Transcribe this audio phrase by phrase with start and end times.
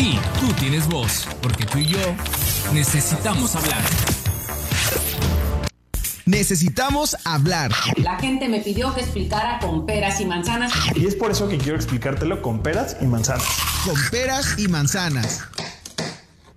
[0.00, 1.98] Aquí tú tienes voz, porque tú y yo
[2.72, 3.82] necesitamos hablar.
[6.24, 7.70] Necesitamos hablar.
[7.98, 10.72] La gente me pidió que explicara con peras y manzanas.
[10.94, 13.44] Y es por eso que quiero explicártelo con peras y manzanas.
[13.84, 15.42] Con peras y manzanas.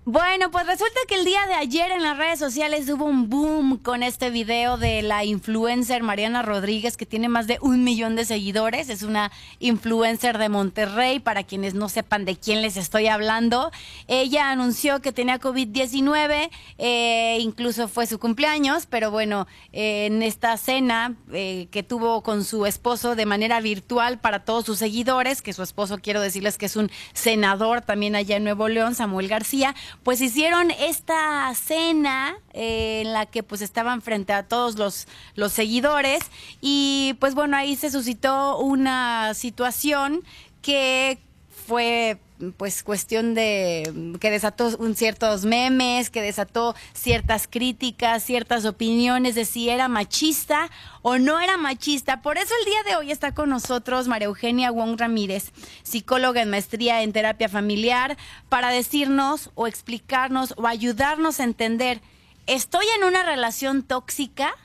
[0.05, 3.77] Bueno, pues resulta que el día de ayer en las redes sociales hubo un boom
[3.77, 8.25] con este video de la influencer Mariana Rodríguez que tiene más de un millón de
[8.25, 8.89] seguidores.
[8.89, 13.71] Es una influencer de Monterrey, para quienes no sepan de quién les estoy hablando.
[14.09, 20.57] Ella anunció que tenía COVID-19, eh, incluso fue su cumpleaños, pero bueno, eh, en esta
[20.57, 25.53] cena eh, que tuvo con su esposo de manera virtual para todos sus seguidores, que
[25.53, 29.73] su esposo quiero decirles que es un senador también allá en Nuevo León, Samuel García,
[30.01, 35.53] pues hicieron esta cena eh, en la que pues estaban frente a todos los, los
[35.53, 36.23] seguidores.
[36.61, 40.23] Y pues bueno, ahí se suscitó una situación
[40.61, 41.19] que
[41.67, 42.19] fue
[42.51, 49.45] pues cuestión de que desató un ciertos memes, que desató ciertas críticas, ciertas opiniones de
[49.45, 50.69] si era machista
[51.01, 52.21] o no era machista.
[52.21, 55.51] Por eso el día de hoy está con nosotros María Eugenia Wong Ramírez,
[55.83, 58.17] psicóloga en maestría en terapia familiar,
[58.49, 62.01] para decirnos o explicarnos o ayudarnos a entender,
[62.47, 64.55] ¿estoy en una relación tóxica?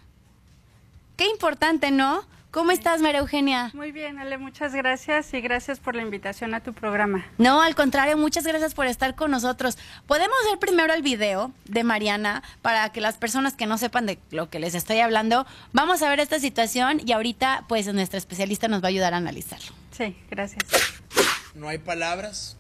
[1.17, 2.25] Qué importante, ¿no?
[2.51, 3.71] ¿Cómo estás, María Eugenia?
[3.75, 7.27] Muy bien, Ale, muchas gracias y gracias por la invitación a tu programa.
[7.37, 9.77] No, al contrario, muchas gracias por estar con nosotros.
[10.07, 14.19] Podemos ver primero el video de Mariana para que las personas que no sepan de
[14.31, 18.67] lo que les estoy hablando, vamos a ver esta situación y ahorita pues nuestra especialista
[18.67, 19.69] nos va a ayudar a analizarlo.
[19.91, 20.65] Sí, gracias.
[21.55, 22.57] No hay palabras.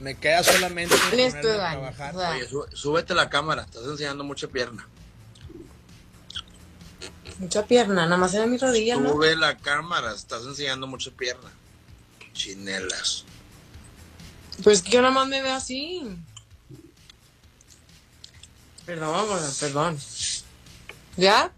[0.00, 2.16] Me queda solamente Listo, ponerme a trabajar.
[2.34, 4.86] Oye, sú- súbete la cámara, estás enseñando mucha pierna.
[7.38, 9.10] Mucha pierna, nada más era mi rodilla, ¿no?
[9.10, 11.50] Sube la cámara, estás enseñando mucha pierna.
[12.32, 13.24] Chinelas.
[14.62, 16.02] Pues que yo nada más me veo así.
[18.86, 19.26] Perdón,
[19.60, 19.98] perdón.
[21.16, 21.52] ¿Ya?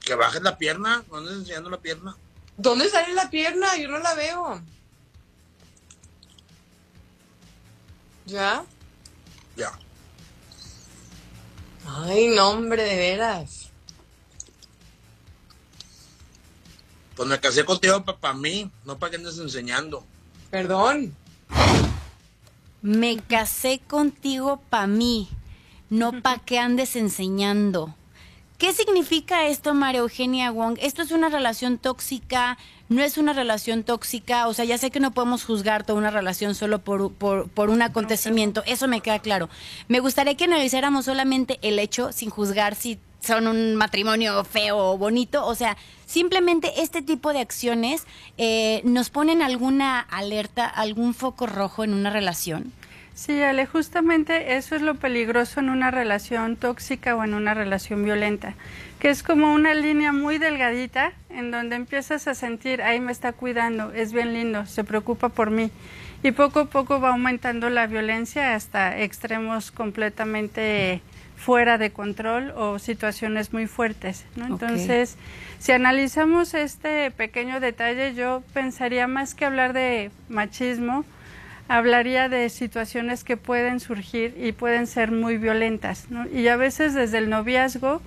[0.00, 2.16] Que bajes la pierna, no andes enseñando la pierna.
[2.56, 3.76] ¿Dónde sale la pierna?
[3.76, 4.62] Yo no la veo.
[8.26, 8.64] ¿Ya?
[9.56, 9.78] Ya.
[11.86, 13.70] Ay, no, hombre, de veras.
[17.18, 20.04] Pues me casé contigo para mí, no para que andes enseñando.
[20.52, 21.16] Perdón.
[22.80, 25.28] Me casé contigo pa' mí,
[25.90, 27.92] no pa' que andes enseñando.
[28.56, 30.78] ¿Qué significa esto, María Eugenia Wong?
[30.80, 32.56] ¿Esto es una relación tóxica?
[32.88, 34.46] ¿No es una relación tóxica?
[34.46, 37.68] O sea, ya sé que no podemos juzgar toda una relación solo por, por, por
[37.68, 39.48] un acontecimiento, eso me queda claro.
[39.88, 44.98] Me gustaría que analizáramos solamente el hecho sin juzgar si son un matrimonio feo o
[44.98, 45.46] bonito.
[45.46, 48.06] O sea, simplemente este tipo de acciones
[48.36, 52.72] eh, nos ponen alguna alerta, algún foco rojo en una relación.
[53.18, 58.04] Sí, Ale, justamente eso es lo peligroso en una relación tóxica o en una relación
[58.04, 58.54] violenta,
[59.00, 63.32] que es como una línea muy delgadita en donde empiezas a sentir, ahí me está
[63.32, 65.72] cuidando, es bien lindo, se preocupa por mí.
[66.22, 71.02] Y poco a poco va aumentando la violencia hasta extremos completamente
[71.38, 74.26] fuera de control o situaciones muy fuertes.
[74.34, 74.46] ¿no?
[74.46, 75.16] Entonces,
[75.60, 81.04] si analizamos este pequeño detalle, yo pensaría más que hablar de machismo,
[81.68, 86.06] hablaría de situaciones que pueden surgir y pueden ser muy violentas.
[86.10, 86.26] ¿no?
[86.28, 88.02] Y a veces desde el noviazgo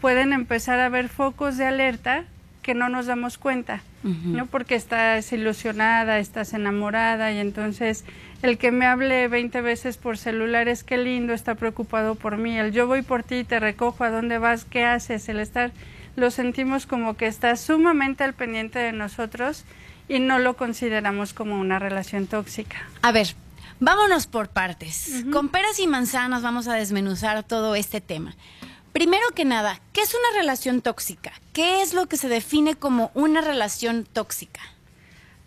[0.00, 2.24] pueden empezar a haber focos de alerta
[2.62, 4.46] que no nos damos cuenta, ¿no?
[4.46, 8.04] porque estás ilusionada, estás enamorada y entonces
[8.42, 12.56] el que me hable 20 veces por celular es que lindo, está preocupado por mí,
[12.58, 14.64] el yo voy por ti, te recojo, ¿a dónde vas?
[14.64, 15.28] ¿Qué haces?
[15.28, 15.72] El estar,
[16.16, 19.64] lo sentimos como que está sumamente al pendiente de nosotros
[20.08, 22.76] y no lo consideramos como una relación tóxica.
[23.02, 23.34] A ver,
[23.80, 25.24] vámonos por partes.
[25.32, 28.34] Con peras y manzanas vamos a desmenuzar todo este tema.
[28.92, 31.32] Primero que nada, ¿qué es una relación tóxica?
[31.52, 34.60] ¿Qué es lo que se define como una relación tóxica?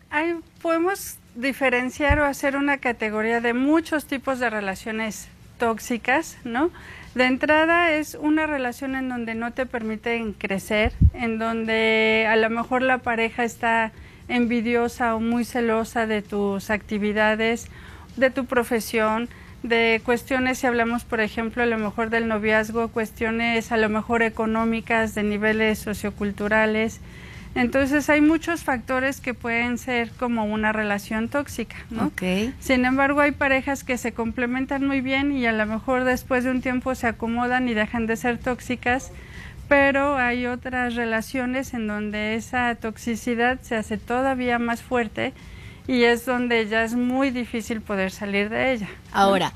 [0.09, 6.71] Hay, podemos diferenciar o hacer una categoría de muchos tipos de relaciones tóxicas, ¿no?
[7.15, 12.49] De entrada es una relación en donde no te permiten crecer, en donde a lo
[12.49, 13.91] mejor la pareja está
[14.27, 17.67] envidiosa o muy celosa de tus actividades,
[18.15, 19.29] de tu profesión,
[19.61, 24.23] de cuestiones, si hablamos, por ejemplo, a lo mejor del noviazgo, cuestiones a lo mejor
[24.23, 26.99] económicas, de niveles socioculturales.
[27.53, 32.07] Entonces hay muchos factores que pueden ser como una relación tóxica, ¿no?
[32.07, 32.23] Ok.
[32.59, 36.51] Sin embargo, hay parejas que se complementan muy bien y a lo mejor después de
[36.51, 39.11] un tiempo se acomodan y dejan de ser tóxicas,
[39.67, 45.33] pero hay otras relaciones en donde esa toxicidad se hace todavía más fuerte
[45.87, 48.89] y es donde ya es muy difícil poder salir de ella.
[49.11, 49.51] Ahora,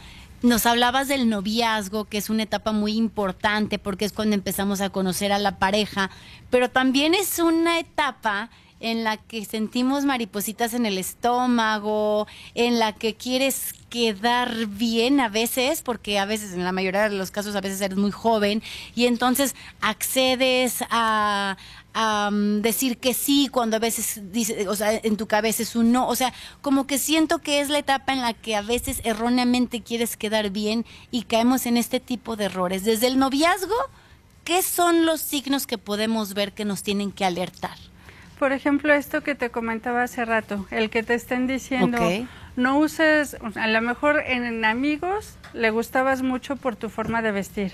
[0.46, 4.90] nos hablabas del noviazgo, que es una etapa muy importante porque es cuando empezamos a
[4.90, 6.10] conocer a la pareja,
[6.50, 8.50] pero también es una etapa
[8.80, 15.30] en la que sentimos maripositas en el estómago, en la que quieres quedar bien a
[15.30, 18.62] veces, porque a veces, en la mayoría de los casos, a veces eres muy joven
[18.94, 21.58] y entonces accedes a,
[21.96, 25.92] um, decir que sí cuando a veces dice, o sea, en tu cabeza es un
[25.92, 29.02] no, o sea, como que siento que es la etapa en la que a veces
[29.04, 32.84] erróneamente quieres quedar bien y caemos en este tipo de errores.
[32.84, 33.76] Desde el noviazgo,
[34.44, 37.78] ¿qué son los signos que podemos ver que nos tienen que alertar?
[38.40, 42.00] Por ejemplo, esto que te comentaba hace rato, el que te estén diciendo,
[42.58, 47.72] no uses, a lo mejor en, amigos le gustabas mucho por tu forma de vestir,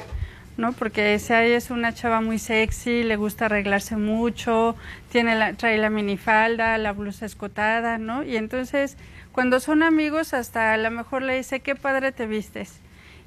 [0.62, 0.72] ¿no?
[0.72, 4.76] Porque ahí es una chava muy sexy, le gusta arreglarse mucho,
[5.12, 8.24] tiene la, trae la minifalda, la blusa escotada, ¿no?
[8.24, 8.96] Y entonces,
[9.34, 12.80] cuando son amigos, hasta a lo mejor le dice, qué padre te vistes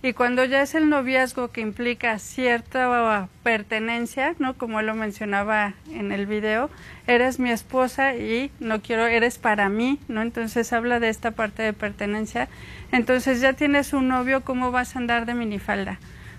[0.05, 4.53] y cuando ya es el noviazgo que implica cierta pertenencia, ¿no?
[4.53, 6.69] Como él lo mencionaba en el video,
[7.07, 10.21] eres mi esposa y no quiero, eres para mí, ¿no?
[10.21, 12.51] Entonces habla de esta parte de pertenencia.
[12.93, 15.99] Entonces ya tienes un novio, ¿cómo vas a andar de minifalda?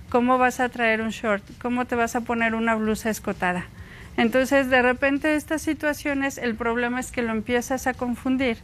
[0.10, 1.44] ¿Cómo vas a traer un short?
[1.62, 3.66] ¿Cómo te vas a poner una blusa escotada?
[4.18, 8.58] Entonces, de repente estas situaciones, el problema es que lo empiezas a confundir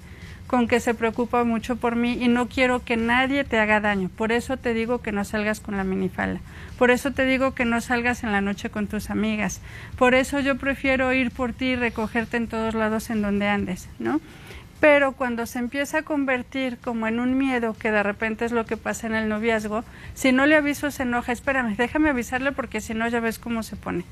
[0.47, 4.09] con que se preocupa mucho por mí y no quiero que nadie te haga daño.
[4.09, 6.41] Por eso te digo que no salgas con la minifalda.
[6.77, 9.61] Por eso te digo que no salgas en la noche con tus amigas.
[9.97, 13.88] Por eso yo prefiero ir por ti y recogerte en todos lados en donde andes,
[13.97, 14.19] ¿no?
[14.81, 18.66] Pero cuando se empieza a convertir como en un miedo, que de repente es lo
[18.66, 22.81] que pasa en el noviazgo, si no le aviso se enoja, espérame, déjame avisarle porque
[22.81, 24.04] si no ya ves cómo se pone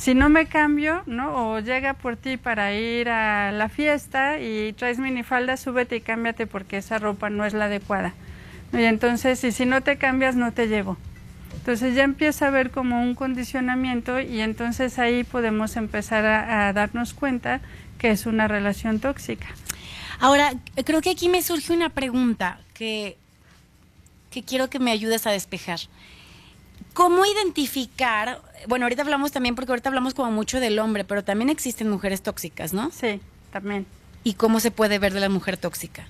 [0.00, 1.52] si no me cambio, ¿no?
[1.52, 6.46] O llega por ti para ir a la fiesta y traes minifalda, súbete y cámbiate
[6.46, 8.14] porque esa ropa no es la adecuada.
[8.72, 10.96] Y entonces, y si no te cambias, no te llevo.
[11.54, 16.72] Entonces ya empieza a ver como un condicionamiento y entonces ahí podemos empezar a, a
[16.72, 17.60] darnos cuenta
[17.98, 19.48] que es una relación tóxica.
[20.20, 20.52] Ahora,
[20.84, 23.16] creo que aquí me surge una pregunta que,
[24.30, 25.80] que quiero que me ayudes a despejar.
[26.92, 28.42] ¿Cómo identificar?
[28.68, 32.22] Bueno, ahorita hablamos también, porque ahorita hablamos como mucho del hombre, pero también existen mujeres
[32.22, 32.90] tóxicas, ¿no?
[32.90, 33.20] Sí,
[33.50, 33.86] también.
[34.22, 36.06] ¿Y cómo se puede ver de la mujer tóxica?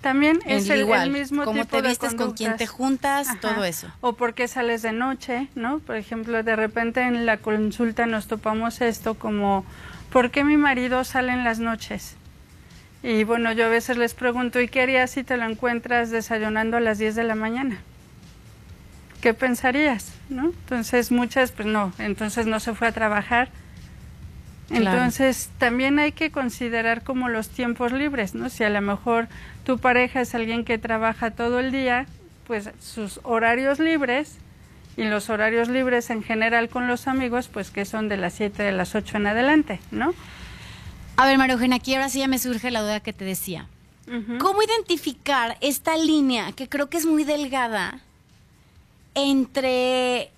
[0.00, 3.86] También es el, igual, mismo cómo te vistes, con quién te juntas, todo eso.
[4.02, 5.78] O por qué sales de noche, ¿no?
[5.78, 9.64] Por ejemplo, de repente en la consulta nos topamos esto como,
[10.12, 12.16] ¿por qué mi marido sale en las noches?
[13.04, 16.78] Y bueno, yo a veces les pregunto, ¿y qué harías si te lo encuentras desayunando
[16.78, 17.78] a las 10 de la mañana?
[19.24, 20.12] ¿qué pensarías?
[20.28, 20.48] ¿No?
[20.48, 23.48] Entonces muchas, pues no, entonces no se fue a trabajar.
[24.68, 28.50] Entonces también hay que considerar como los tiempos libres, ¿no?
[28.50, 29.28] Si a lo mejor
[29.64, 32.04] tu pareja es alguien que trabaja todo el día,
[32.46, 34.36] pues sus horarios libres
[34.98, 38.62] y los horarios libres en general con los amigos, pues que son de las 7
[38.62, 40.12] de las 8 en adelante, ¿no?
[41.16, 43.68] A ver, María Eugenia, aquí ahora sí ya me surge la duda que te decía.
[44.38, 48.00] ¿Cómo identificar esta línea que creo que es muy delgada
[49.14, 50.30] entre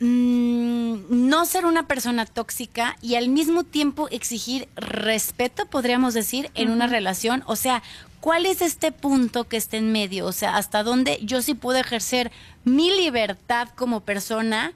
[0.00, 6.70] mm, no ser una persona tóxica y al mismo tiempo exigir respeto, podríamos decir, en
[6.70, 7.44] una relación.
[7.46, 7.82] O sea,
[8.20, 10.26] ¿cuál es este punto que está en medio?
[10.26, 12.30] O sea, hasta dónde yo sí puedo ejercer
[12.64, 14.72] mi libertad como persona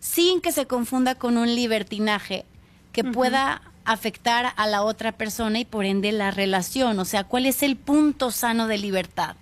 [0.00, 2.44] sin que se confunda con un libertinaje
[2.92, 6.98] que pueda afectar a la otra persona y por ende la relación.
[6.98, 9.36] O sea, ¿cuál es el punto sano de libertad?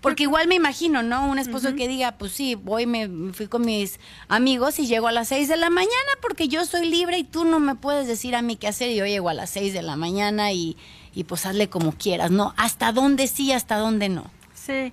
[0.00, 1.26] Porque igual me imagino, ¿no?
[1.26, 5.12] Un esposo que diga, pues sí, voy, me fui con mis amigos y llego a
[5.12, 5.90] las 6 de la mañana
[6.22, 8.90] porque yo soy libre y tú no me puedes decir a mí qué hacer.
[8.90, 10.76] Y yo llego a las 6 de la mañana y,
[11.14, 12.54] y pues hazle como quieras, ¿no?
[12.56, 14.30] Hasta dónde sí, hasta dónde no.
[14.54, 14.92] Sí.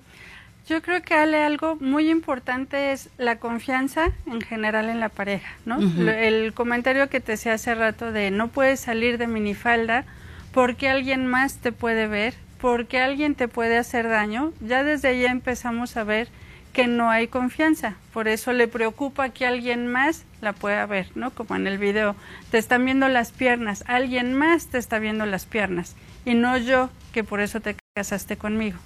[0.66, 5.52] Yo creo que Ale, algo muy importante es la confianza en general en la pareja,
[5.66, 5.78] ¿no?
[6.08, 10.04] El comentario que te decía hace rato de no puedes salir de minifalda
[10.52, 15.26] porque alguien más te puede ver porque alguien te puede hacer daño, ya desde ahí
[15.26, 16.28] empezamos a ver
[16.72, 17.96] que no hay confianza.
[18.14, 21.30] Por eso le preocupa que alguien más la pueda ver, ¿no?
[21.30, 22.16] Como en el video,
[22.50, 25.94] te están viendo las piernas, alguien más te está viendo las piernas
[26.24, 28.78] y no yo, que por eso te casaste conmigo.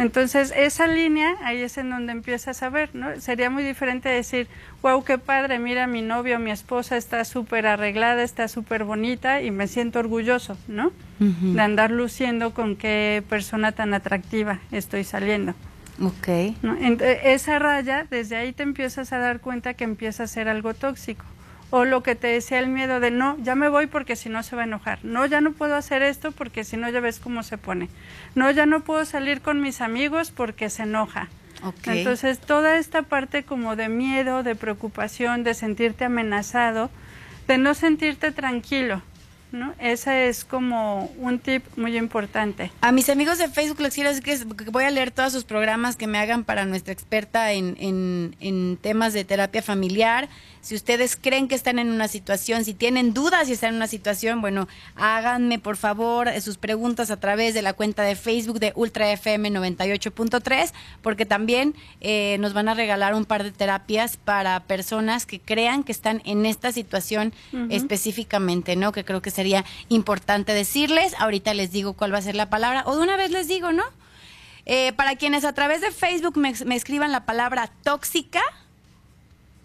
[0.00, 3.20] Entonces, esa línea, ahí es en donde empiezas a ver, ¿no?
[3.20, 4.48] Sería muy diferente decir,
[4.80, 9.50] wow, qué padre, mira, mi novio, mi esposa está súper arreglada, está súper bonita y
[9.50, 10.90] me siento orgulloso, ¿no?
[11.18, 15.54] De andar luciendo con qué persona tan atractiva estoy saliendo.
[16.02, 16.28] Ok.
[17.24, 21.26] esa raya, desde ahí te empiezas a dar cuenta que empieza a ser algo tóxico.
[21.70, 24.42] O lo que te decía el miedo de no, ya me voy porque si no
[24.42, 24.98] se va a enojar.
[25.04, 27.88] No, ya no puedo hacer esto porque si no ya ves cómo se pone.
[28.34, 31.28] No, ya no puedo salir con mis amigos porque se enoja.
[31.84, 36.90] Entonces, toda esta parte como de miedo, de preocupación, de sentirte amenazado,
[37.46, 39.02] de no sentirte tranquilo,
[39.52, 39.74] ¿no?
[39.78, 42.70] Ese es como un tip muy importante.
[42.80, 44.36] A mis amigos de Facebook les quiero decir que,
[44.70, 48.76] voy a leer todos sus programas que me hagan para nuestra experta en, en- en
[48.80, 50.28] temas de terapia familiar.
[50.62, 53.86] Si ustedes creen que están en una situación, si tienen dudas si están en una
[53.86, 58.72] situación, bueno, háganme por favor sus preguntas a través de la cuenta de Facebook de
[58.76, 64.60] Ultra FM 98.3, porque también eh, nos van a regalar un par de terapias para
[64.64, 67.32] personas que crean que están en esta situación
[67.70, 68.92] específicamente, ¿no?
[68.92, 71.14] Que creo que sería importante decirles.
[71.18, 73.72] Ahorita les digo cuál va a ser la palabra, o de una vez les digo,
[73.72, 73.84] ¿no?
[74.66, 78.42] Eh, para quienes a través de Facebook me, me escriban la palabra tóxica,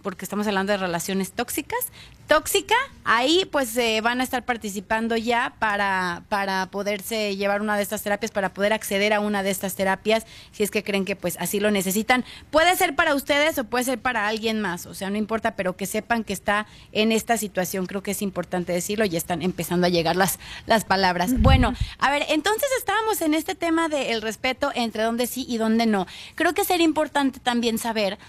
[0.05, 1.79] porque estamos hablando de relaciones tóxicas,
[2.27, 7.81] tóxica, ahí pues eh, van a estar participando ya para, para poderse llevar una de
[7.81, 11.15] estas terapias, para poder acceder a una de estas terapias, si es que creen que
[11.15, 12.23] pues así lo necesitan.
[12.51, 15.75] Puede ser para ustedes o puede ser para alguien más, o sea, no importa, pero
[15.75, 19.87] que sepan que está en esta situación, creo que es importante decirlo, ya están empezando
[19.87, 21.41] a llegar las, las palabras.
[21.41, 25.87] Bueno, a ver, entonces estábamos en este tema del respeto entre dónde sí y dónde
[25.87, 26.05] no.
[26.35, 28.19] Creo que sería importante también saber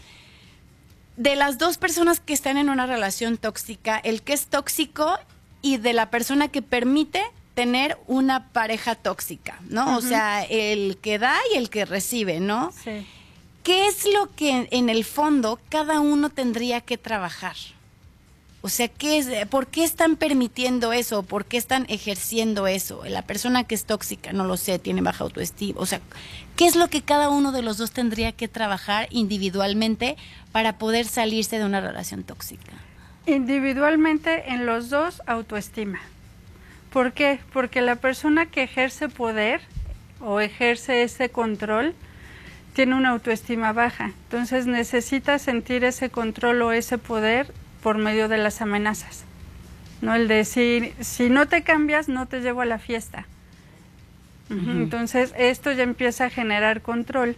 [1.16, 5.18] de las dos personas que están en una relación tóxica, el que es tóxico
[5.62, 7.22] y de la persona que permite
[7.54, 9.96] tener una pareja tóxica, ¿no?
[9.96, 12.72] O sea, el que da y el que recibe, ¿no?
[12.84, 13.06] Sí.
[13.62, 17.56] ¿Qué es lo que en el fondo cada uno tendría que trabajar?
[18.66, 21.22] O sea, ¿qué es, ¿por qué están permitiendo eso?
[21.22, 23.04] ¿Por qué están ejerciendo eso?
[23.06, 25.78] La persona que es tóxica, no lo sé, tiene baja autoestima.
[25.78, 26.00] O sea,
[26.56, 30.16] ¿qué es lo que cada uno de los dos tendría que trabajar individualmente
[30.50, 32.72] para poder salirse de una relación tóxica?
[33.26, 36.00] Individualmente en los dos autoestima.
[36.92, 37.38] ¿Por qué?
[37.52, 39.60] Porque la persona que ejerce poder
[40.20, 41.94] o ejerce ese control
[42.74, 44.06] tiene una autoestima baja.
[44.24, 47.52] Entonces necesita sentir ese control o ese poder
[47.86, 49.22] por medio de las amenazas.
[50.00, 50.16] ¿No?
[50.16, 53.26] El decir, si no te cambias, no te llevo a la fiesta.
[54.50, 57.36] Entonces esto ya empieza a generar control,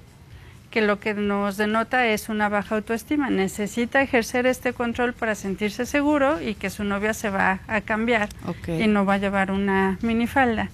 [0.70, 3.28] que lo que nos denota es una baja autoestima.
[3.28, 8.30] Necesita ejercer este control para sentirse seguro y que su novia se va a cambiar
[8.66, 10.70] y no va a llevar una minifalda.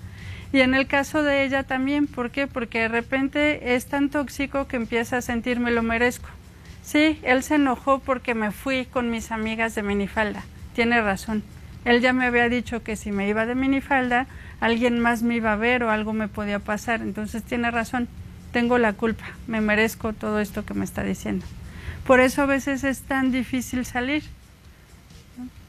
[0.53, 2.47] Y en el caso de ella también, ¿por qué?
[2.47, 6.29] Porque de repente es tan tóxico que empieza a sentir me lo merezco.
[6.85, 10.45] Sí, él se enojó porque me fui con mis amigas de minifalda.
[10.75, 11.43] Tiene razón.
[11.87, 14.27] Él ya me había dicho que si me iba de minifalda,
[14.61, 17.01] alguien más me iba a ver o algo me podía pasar.
[17.01, 18.07] Entonces tiene razón.
[18.53, 19.25] Tengo la culpa.
[19.47, 21.47] Me merezco todo esto que me está diciendo.
[22.07, 24.23] Por eso a veces es tan difícil salir.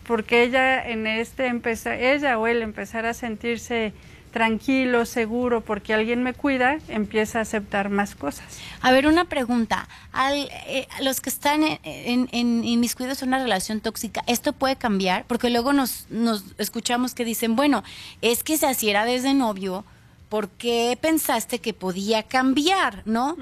[0.06, 3.94] Porque ella en este empezar, ella o él empezar a sentirse
[4.36, 8.60] tranquilo, seguro, porque alguien me cuida, empieza a aceptar más cosas.
[8.82, 9.88] A ver, una pregunta.
[10.12, 14.76] Al, eh, los que están en, en, en inmiscuidos en una relación tóxica, ¿esto puede
[14.76, 15.24] cambiar?
[15.26, 17.82] Porque luego nos, nos escuchamos que dicen, bueno,
[18.22, 19.86] es que si así era desde novio,
[20.28, 23.04] ¿por qué pensaste que podía cambiar?
[23.06, 23.38] ¿No?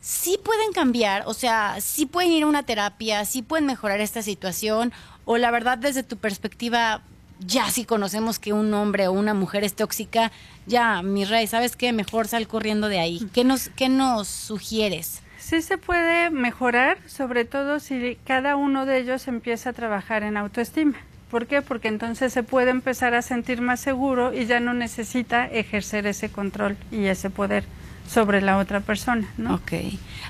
[0.00, 4.22] Sí pueden cambiar, o sea, sí pueden ir a una terapia, sí pueden mejorar esta
[4.22, 4.92] situación,
[5.24, 7.02] o la verdad desde tu perspectiva,
[7.40, 10.32] ya si conocemos que un hombre o una mujer es tóxica,
[10.66, 11.92] ya, mi rey, ¿sabes qué?
[11.92, 13.28] Mejor sal corriendo de ahí.
[13.32, 15.22] ¿Qué nos, qué nos sugieres?
[15.38, 20.36] Sí se puede mejorar, sobre todo si cada uno de ellos empieza a trabajar en
[20.36, 20.98] autoestima.
[21.30, 21.62] ¿Por qué?
[21.62, 26.30] Porque entonces se puede empezar a sentir más seguro y ya no necesita ejercer ese
[26.30, 27.64] control y ese poder
[28.08, 29.56] sobre la otra persona, ¿no?
[29.56, 29.72] Ok.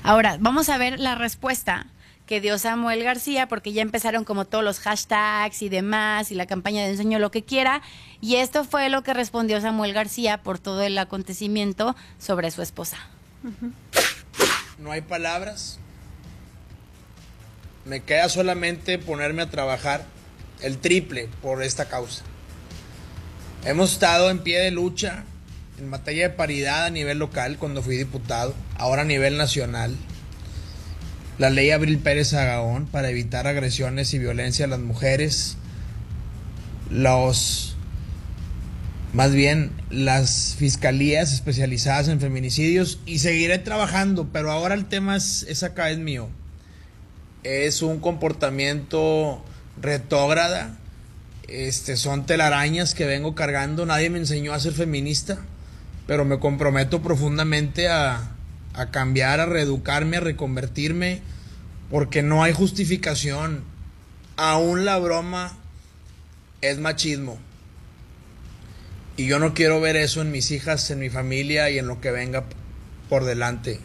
[0.03, 1.87] Ahora, vamos a ver la respuesta
[2.29, 6.45] que dio Samuel García, porque ya empezaron como todos los hashtags y demás, y la
[6.45, 7.81] campaña de enseño lo que quiera,
[8.21, 12.97] y esto fue lo que respondió Samuel García por todo el acontecimiento sobre su esposa.
[14.77, 15.79] No hay palabras.
[17.83, 20.05] Me queda solamente ponerme a trabajar
[20.61, 22.21] el triple por esta causa.
[23.65, 25.23] Hemos estado en pie de lucha
[25.79, 29.95] en materia de paridad a nivel local cuando fui diputado, ahora a nivel nacional.
[31.39, 35.55] La ley Abril Pérez Agaón para evitar agresiones y violencia a las mujeres.
[36.91, 37.77] Los
[39.13, 45.63] más bien las fiscalías especializadas en feminicidios y seguiré trabajando, pero ahora el tema es,
[45.63, 46.29] acá, es mío.
[47.43, 49.43] Es un comportamiento
[49.81, 50.77] retógrada,
[51.47, 55.39] este, son telarañas que vengo cargando, nadie me enseñó a ser feminista,
[56.05, 58.35] pero me comprometo profundamente a,
[58.73, 61.21] a cambiar, a reeducarme, a reconvertirme,
[61.89, 63.63] porque no hay justificación
[64.37, 65.51] aún la broma
[66.61, 67.37] es machismo.
[69.17, 71.99] Y yo no quiero ver eso en mis hijas, en mi familia y en lo
[71.99, 72.45] que venga
[73.09, 73.81] por delante.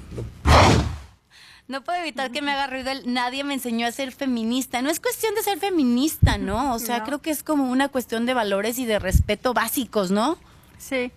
[1.67, 4.83] No puedo evitar que me haga ruido el nadie me enseñó a ser feminista.
[4.83, 6.75] No es cuestión de ser feminista, ¿no?
[6.75, 7.05] O sea, No.
[7.05, 10.39] creo que es como una cuestión de valores y de respeto básicos, ¿no?
[10.79, 11.11] Sí,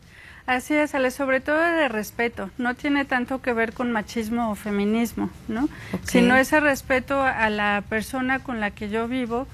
[0.47, 2.49] así es, Ale, sobre todo de respeto.
[2.57, 5.65] No tiene tanto que ver con machismo o feminismo, ¿no?
[5.93, 6.01] Ok.
[6.05, 9.45] Sino ese respeto a la persona con la que yo vivo,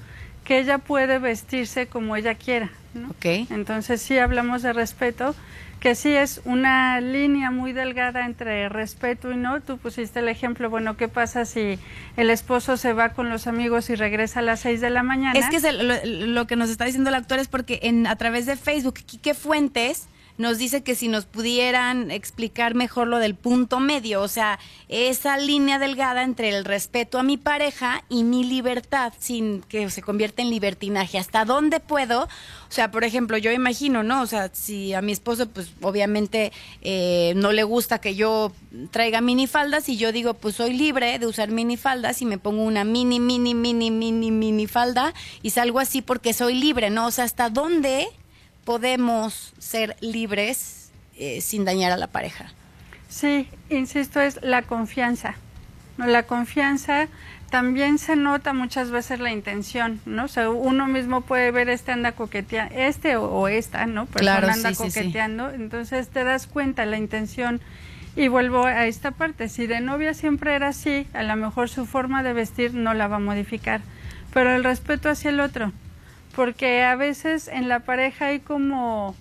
[0.44, 3.08] que ella puede vestirse como ella quiera, ¿no?
[3.10, 3.50] Ok.
[3.50, 5.34] Entonces sí hablamos de respeto,
[5.80, 9.60] que sí es una línea muy delgada entre respeto y no.
[9.60, 11.78] Tú pusiste el ejemplo, bueno, ¿qué pasa si
[12.16, 15.38] el esposo se va con los amigos y regresa a las seis de la mañana?
[15.38, 15.94] Es que es el- lo,
[16.26, 19.34] lo que nos está diciendo el actor es porque en, a través de Facebook, Quique
[19.34, 20.06] Fuentes
[20.36, 25.36] nos dice que si nos pudieran explicar mejor lo del punto medio, o sea, esa
[25.38, 30.42] línea delgada entre el respeto a mi pareja y mi libertad, sin que se convierta
[30.42, 31.18] en libertinaje.
[31.18, 32.24] ¿Hasta dónde puedo?
[32.24, 34.22] O sea, por ejemplo, yo imagino, ¿no?
[34.22, 38.52] O sea, si a mi esposo, pues obviamente eh, no le gusta que yo
[38.90, 42.82] traiga minifaldas y yo digo, pues soy libre de usar minifaldas y me pongo una
[42.82, 47.06] mini, mini, mini, mini, mini falda y salgo así porque soy libre, ¿no?
[47.06, 48.08] O sea, ¿hasta dónde
[48.64, 52.52] podemos ser libres eh, sin dañar a la pareja?
[53.08, 55.34] Sí, insisto, es la confianza.
[55.98, 56.06] ¿no?
[56.06, 57.08] La confianza
[57.50, 60.24] también se nota muchas veces la intención, ¿no?
[60.24, 64.06] O sea, uno mismo puede ver este anda coqueteando, este o, o esta, ¿no?
[64.06, 64.98] Persona Claro, anda sí, sí, sí.
[65.00, 67.60] coqueteando, entonces te das cuenta la intención.
[68.16, 71.84] Y vuelvo a esta parte, si de novia siempre era así, a lo mejor su
[71.84, 73.80] forma de vestir no la va a modificar,
[74.32, 75.72] pero el respeto hacia el otro,
[76.34, 79.14] porque a veces en la pareja hay como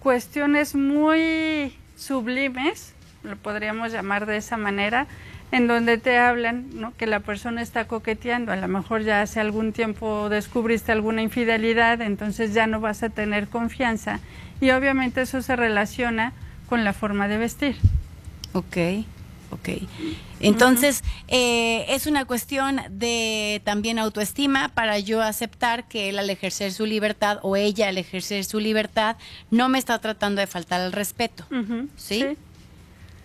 [0.00, 5.06] cuestiones muy sublimes, lo podríamos llamar de esa manera,
[5.50, 9.72] en donde te hablan que la persona está coqueteando, a lo mejor ya hace algún
[9.72, 14.20] tiempo descubriste alguna infidelidad, entonces ya no vas a tener confianza
[14.60, 16.32] y obviamente eso se relaciona
[16.68, 17.76] con la forma de vestir.
[18.52, 18.76] Ok,
[19.60, 19.88] ok.
[20.40, 26.72] Entonces, eh, es una cuestión de también autoestima para yo aceptar que él al ejercer
[26.72, 29.16] su libertad o ella al ejercer su libertad
[29.50, 31.44] no me está tratando de faltar el respeto.
[31.96, 32.24] ¿Sí?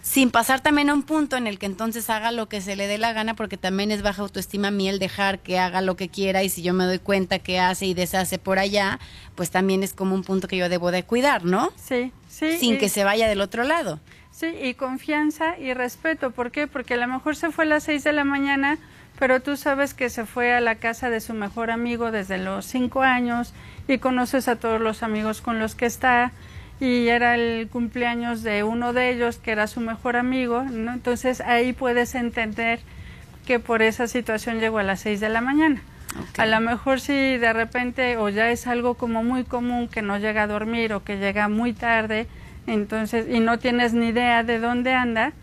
[0.01, 2.87] Sin pasar también a un punto en el que entonces haga lo que se le
[2.87, 5.95] dé la gana, porque también es baja autoestima a mí el dejar que haga lo
[5.95, 8.99] que quiera y si yo me doy cuenta que hace y deshace por allá,
[9.35, 11.71] pues también es como un punto que yo debo de cuidar, ¿no?
[11.77, 12.57] Sí, sí.
[12.57, 14.01] Sin y- que se vaya del otro lado.
[14.33, 16.31] Sí, y confianza y respeto.
[16.31, 16.65] ¿Por qué?
[16.65, 18.79] Porque a lo mejor se fue a las seis de la mañana,
[19.19, 22.65] pero tú sabes que se fue a la casa de su mejor amigo desde los
[22.65, 23.53] cinco años
[23.87, 26.31] y conoces a todos los amigos con los que está
[26.79, 30.93] y era el cumpleaños de uno de ellos que era su mejor amigo, ¿no?
[30.93, 32.79] Entonces ahí puedes entender
[33.45, 35.79] que por esa situación llegó a las seis de la mañana.
[36.39, 40.17] A lo mejor si de repente o ya es algo como muy común que no
[40.17, 42.25] llega a dormir o que llega muy tarde,
[42.67, 45.33] entonces y no tienes ni idea de dónde anda,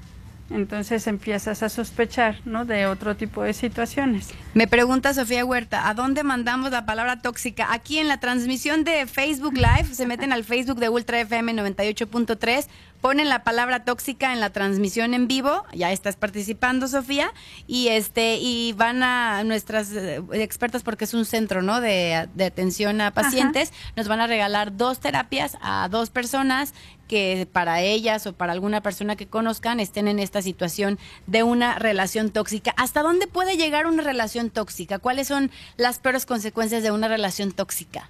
[0.51, 2.65] entonces empiezas a sospechar, ¿no?
[2.65, 4.31] De otro tipo de situaciones.
[4.53, 7.73] Me pregunta Sofía Huerta, ¿a dónde mandamos la palabra tóxica?
[7.73, 12.67] Aquí en la transmisión de Facebook Live, se meten al Facebook de Ultra FM 98.3,
[13.01, 17.33] ponen la palabra tóxica en la transmisión en vivo, ya estás participando Sofía,
[17.67, 21.81] y este y van a nuestras eh, expertas porque es un centro, ¿no?
[21.81, 26.75] De, de atención a pacientes, nos van a regalar dos terapias a dos personas
[27.09, 31.77] que para ellas o para alguna persona que conozcan estén en esta situación de una
[31.77, 32.73] relación tóxica.
[32.77, 35.01] ¿Hasta dónde puede llegar una relación tóxica?
[35.01, 38.09] ¿Cuáles son las peores consecuencias de una relación tóxica?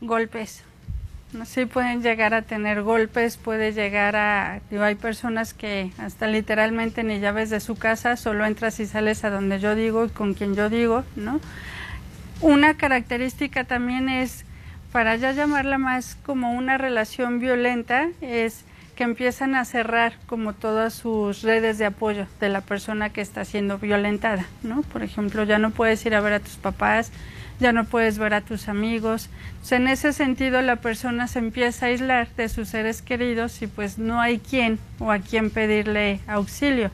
[0.00, 0.64] Golpes.
[1.44, 7.20] Sí pueden llegar a tener golpes, puede llegar a hay personas que hasta literalmente ni
[7.20, 10.54] llaves de su casa, solo entras y sales a donde yo digo y con quien
[10.54, 11.40] yo digo, ¿no?
[12.40, 14.46] Una característica también es
[14.90, 18.64] para ya llamarla más como una relación violenta es
[18.98, 23.44] que empiezan a cerrar como todas sus redes de apoyo de la persona que está
[23.44, 24.82] siendo violentada, ¿no?
[24.82, 27.12] Por ejemplo, ya no puedes ir a ver a tus papás,
[27.60, 29.30] ya no puedes ver a tus amigos.
[29.62, 33.68] Sea, en ese sentido la persona se empieza a aislar de sus seres queridos y
[33.68, 36.90] pues no hay quien o a quien pedirle auxilio.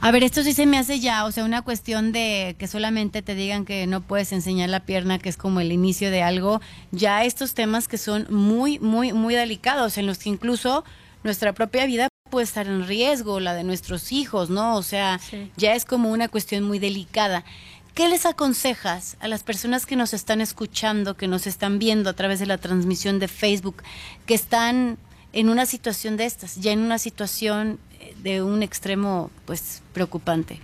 [0.00, 3.22] A ver, esto sí se me hace ya, o sea, una cuestión de que solamente
[3.22, 6.60] te digan que no puedes enseñar la pierna, que es como el inicio de algo,
[6.90, 10.84] ya estos temas que son muy, muy, muy delicados, en los que incluso
[11.22, 14.76] nuestra propia vida puede estar en riesgo, la de nuestros hijos, ¿no?
[14.76, 15.50] O sea, Sí.
[15.56, 17.44] ya es como una cuestión muy delicada.
[17.94, 22.12] ¿Qué les aconsejas a las personas que nos están escuchando, que nos están viendo a
[22.14, 23.82] través de la transmisión de Facebook,
[24.26, 24.98] que están
[25.32, 27.78] en una situación de estas, ya en una situación
[28.24, 30.58] de un extremo, pues, preocupante?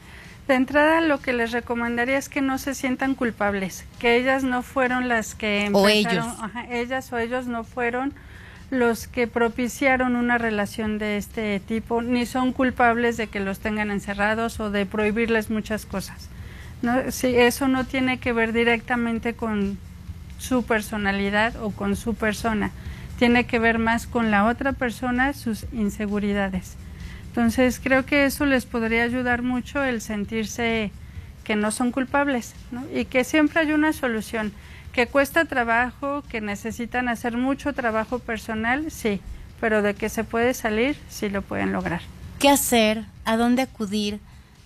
[0.48, 4.62] De entrada, lo que les recomendaría es que no se sientan culpables, que ellas no
[4.62, 6.40] fueron las que O empezaron, ellos.
[6.42, 8.12] ajá, ellas o ellos no fueron
[8.70, 13.90] los que propiciaron una relación de este tipo, ni son culpables de que los tengan
[13.90, 16.28] encerrados o de prohibirles muchas cosas.
[16.82, 19.78] No, sí, eso no tiene que ver directamente con
[20.38, 22.70] su personalidad o con su persona,
[23.18, 26.76] tiene que ver más con la otra persona, sus inseguridades.
[27.30, 30.90] Entonces creo que eso les podría ayudar mucho el sentirse
[31.44, 32.84] que no son culpables ¿no?
[32.92, 34.52] y que siempre hay una solución,
[34.92, 39.20] que cuesta trabajo, que necesitan hacer mucho trabajo personal, sí,
[39.60, 42.02] pero de que se puede salir, sí lo pueden lograr.
[42.40, 43.04] ¿Qué hacer?
[43.24, 44.18] ¿A dónde acudir?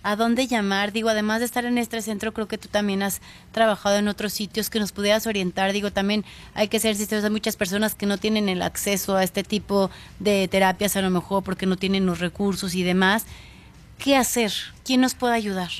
[0.06, 0.92] ¿A dónde llamar?
[0.92, 4.34] Digo, además de estar en este centro, creo que tú también has trabajado en otros
[4.34, 5.72] sitios que nos pudieras orientar.
[5.72, 9.24] Digo, también hay que ser sinceros, hay muchas personas que no tienen el acceso a
[9.24, 13.24] este tipo de terapias, a lo mejor porque no tienen los recursos y demás.
[13.98, 14.52] ¿Qué hacer?
[14.84, 15.70] ¿Quién nos puede ayudar?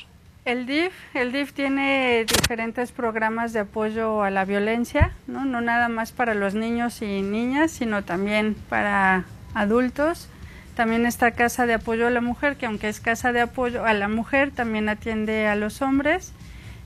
[0.43, 5.45] El DIF, el DIF tiene diferentes programas de apoyo a la violencia, ¿no?
[5.45, 10.29] no nada más para los niños y niñas, sino también para adultos.
[10.75, 13.93] También está Casa de Apoyo a la Mujer, que aunque es Casa de Apoyo a
[13.93, 16.33] la Mujer, también atiende a los hombres.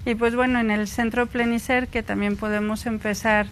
[0.05, 3.47] Y pues bueno, en el Centro Plenicer, que también podemos empezar,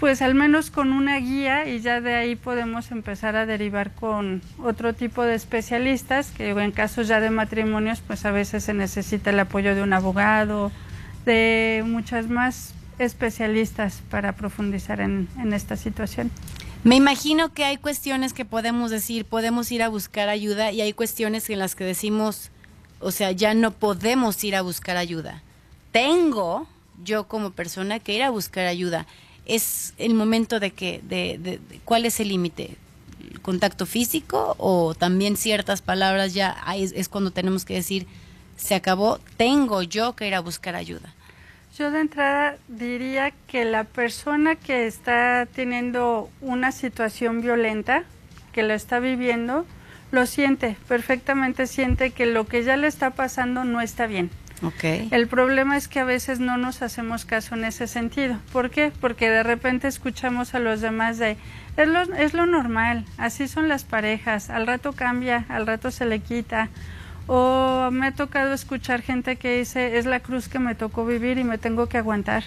[0.00, 4.42] pues al menos con una guía y ya de ahí podemos empezar a derivar con
[4.58, 9.30] otro tipo de especialistas, que en casos ya de matrimonios, pues a veces se necesita
[9.30, 10.72] el apoyo de un abogado,
[11.24, 16.32] de muchas más especialistas para profundizar en, en esta situación.
[16.84, 20.92] Me imagino que hay cuestiones que podemos decir, podemos ir a buscar ayuda y hay
[20.92, 22.50] cuestiones en las que decimos,
[23.00, 25.42] o sea, ya no podemos ir a buscar ayuda.
[25.92, 26.66] Tengo
[27.02, 29.06] yo como persona que ir a buscar ayuda.
[29.46, 32.76] Es el momento de que, de, de- ¿cuál es el límite?
[33.30, 38.06] ¿El ¿Contacto físico o también ciertas palabras ya es cuando tenemos que decir,
[38.56, 41.14] se acabó, tengo yo que ir a buscar ayuda?
[41.76, 48.04] Yo de entrada diría que la persona que está teniendo una situación violenta,
[48.52, 49.66] que lo está viviendo,
[50.12, 54.30] lo siente, perfectamente siente que lo que ya le está pasando no está bien.
[54.62, 54.84] Ok.
[55.10, 58.38] El problema es que a veces no nos hacemos caso en ese sentido.
[58.52, 58.92] ¿Por qué?
[59.00, 61.36] Porque de repente escuchamos a los demás de,
[61.76, 66.06] es lo, es lo normal, así son las parejas, al rato cambia, al rato se
[66.06, 66.68] le quita.
[67.26, 71.38] O me ha tocado escuchar gente que dice, es la cruz que me tocó vivir
[71.38, 72.44] y me tengo que aguantar.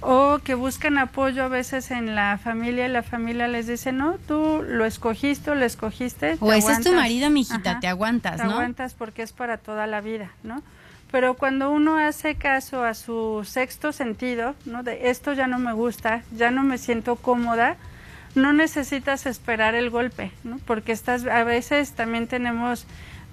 [0.00, 4.16] O que buscan apoyo a veces en la familia y la familia les dice, no,
[4.26, 6.36] tú lo escogiste o lo escogiste.
[6.40, 6.92] O te ese es tu aguantas".
[6.94, 7.80] marido, mijita, Ajá.
[7.80, 8.52] te aguantas, Te ¿no?
[8.52, 10.62] aguantas porque es para toda la vida, ¿no?
[11.10, 14.82] Pero cuando uno hace caso a su sexto sentido, ¿no?
[14.82, 17.76] De esto ya no me gusta, ya no me siento cómoda,
[18.34, 20.58] no necesitas esperar el golpe, ¿no?
[20.66, 22.84] Porque estás, a veces también tenemos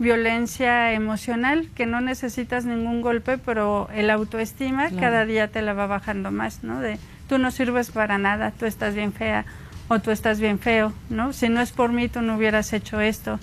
[0.01, 4.99] violencia emocional, que no necesitas ningún golpe, pero el autoestima Claro.
[4.99, 6.79] cada día te la va bajando más, ¿no?
[6.81, 6.97] De
[7.29, 9.45] tú no sirves para nada, tú estás bien fea
[9.87, 11.33] o tú estás bien feo, ¿no?
[11.33, 13.39] Si no es por mí, tú no hubieras hecho esto.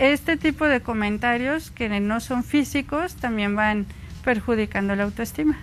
[0.00, 3.86] Este tipo de comentarios que no son físicos también van
[4.24, 5.58] perjudicando la autoestima.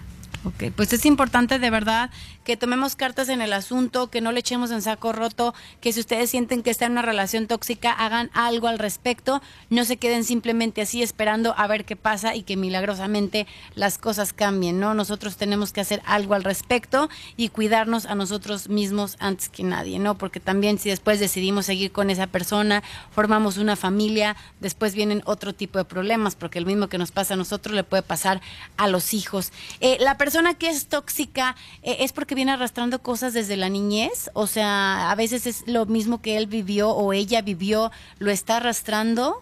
[0.45, 2.11] Ok, pues es importante de verdad
[2.43, 5.99] que tomemos cartas en el asunto, que no le echemos en saco roto, que si
[5.99, 10.23] ustedes sienten que está en una relación tóxica, hagan algo al respecto, no se queden
[10.23, 14.93] simplemente así esperando a ver qué pasa y que milagrosamente las cosas cambien, ¿no?
[14.93, 19.97] Nosotros tenemos que hacer algo al respecto y cuidarnos a nosotros mismos antes que nadie,
[19.97, 20.15] ¿no?
[20.15, 25.55] Porque también si después decidimos seguir con esa persona, formamos una familia, después vienen otro
[25.55, 28.41] tipo de problemas, porque el mismo que nos pasa a nosotros le puede pasar
[28.77, 29.51] a los hijos.
[29.79, 34.29] Eh, la persona que es tóxica eh, es porque viene arrastrando cosas desde la niñez,
[34.33, 38.57] o sea, a veces es lo mismo que él vivió o ella vivió, lo está
[38.57, 39.41] arrastrando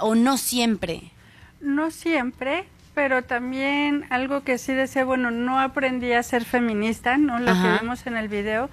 [0.00, 1.12] o no siempre.
[1.60, 7.38] No siempre, pero también algo que sí decía, bueno, no aprendí a ser feminista, ¿no?
[7.38, 7.78] Lo Ajá.
[7.78, 8.68] que vimos en el video.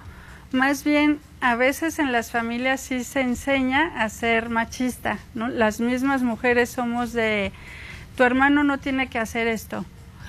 [0.52, 5.48] Más bien, a veces en las familias sí se enseña a ser machista, ¿no?
[5.48, 7.52] Las mismas mujeres somos de,
[8.16, 9.84] tu hermano no tiene que hacer esto,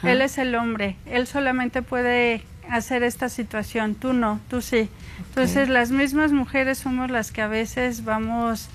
[0.05, 0.11] Ajá.
[0.11, 4.89] él es el hombre, él solamente puede hacer esta situación, tú no, tú sí.
[5.29, 8.69] Entonces, las mismas mujeres somos las que a veces vamos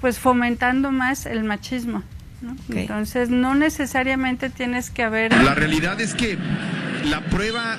[0.00, 2.02] pues fomentando más el machismo.
[2.42, 2.56] ¿no?
[2.68, 6.36] Entonces no necesariamente tienes que haber La realidad es que
[7.04, 7.78] la prueba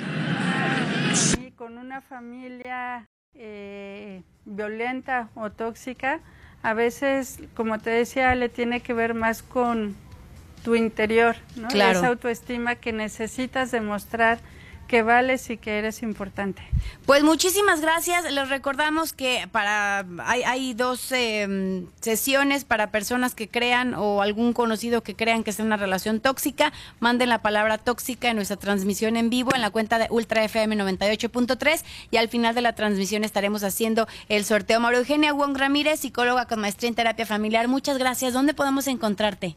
[1.40, 6.20] y con una familia eh, violenta o tóxica,
[6.62, 9.94] a veces, como te decía, le tiene que ver más con
[10.66, 11.68] tu interior, ¿no?
[11.68, 12.00] Claro.
[12.00, 14.40] Esa autoestima que necesitas demostrar
[14.88, 16.60] que vales y que eres importante.
[17.06, 18.28] Pues muchísimas gracias.
[18.32, 24.52] Les recordamos que para hay, hay dos eh, sesiones para personas que crean o algún
[24.52, 26.72] conocido que crean que es una relación tóxica.
[26.98, 30.76] Manden la palabra tóxica en nuestra transmisión en vivo en la cuenta de Ultra FM
[30.76, 34.80] 98.3 y al final de la transmisión estaremos haciendo el sorteo.
[34.80, 37.68] María Eugenia Wong Ramírez, psicóloga con maestría en terapia familiar.
[37.68, 38.32] Muchas gracias.
[38.32, 39.54] ¿Dónde podemos encontrarte?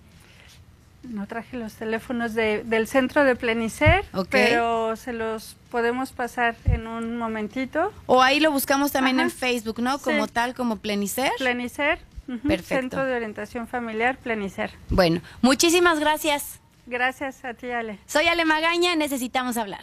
[1.04, 6.88] No traje los teléfonos de- del centro de Plenicer, pero se los podemos pasar en
[6.88, 7.94] un momentito.
[8.06, 9.26] O ahí lo buscamos también Ajá.
[9.26, 9.98] en Facebook, ¿no?
[10.00, 10.32] Como Sí.
[10.34, 11.32] tal, como Plenicer.
[11.38, 12.64] Plenicer, Perfecto.
[12.68, 14.72] Centro de Orientación Familiar Plenicer.
[14.90, 16.60] Bueno, muchísimas gracias.
[16.86, 17.98] Gracias a ti, Ale.
[18.06, 19.82] Soy Ale Magaña, necesitamos hablar.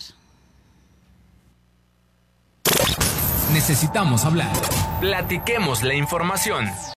[3.52, 4.52] Necesitamos hablar.
[5.00, 6.68] Platiquemos la información.